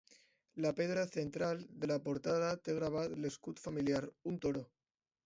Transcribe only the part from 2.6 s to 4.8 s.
té gravat l'escut familiar: un toro.